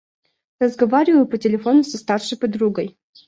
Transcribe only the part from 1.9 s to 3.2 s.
старшей подругой.